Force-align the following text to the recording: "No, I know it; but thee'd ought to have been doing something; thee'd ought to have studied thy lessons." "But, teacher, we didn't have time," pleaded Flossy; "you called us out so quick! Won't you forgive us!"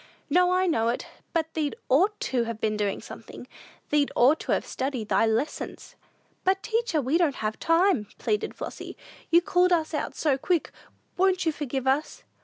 "No, 0.31 0.51
I 0.51 0.65
know 0.65 0.89
it; 0.89 1.05
but 1.31 1.53
thee'd 1.53 1.75
ought 1.87 2.19
to 2.21 2.45
have 2.45 2.59
been 2.59 2.75
doing 2.75 3.01
something; 3.01 3.45
thee'd 3.91 4.11
ought 4.15 4.39
to 4.39 4.51
have 4.51 4.65
studied 4.65 5.09
thy 5.09 5.27
lessons." 5.27 5.95
"But, 6.43 6.63
teacher, 6.63 6.99
we 6.99 7.19
didn't 7.19 7.35
have 7.35 7.59
time," 7.59 8.07
pleaded 8.17 8.55
Flossy; 8.55 8.97
"you 9.29 9.43
called 9.43 9.71
us 9.71 9.93
out 9.93 10.15
so 10.15 10.39
quick! 10.39 10.71
Won't 11.17 11.45
you 11.45 11.51
forgive 11.51 11.85
us!" 11.85 12.23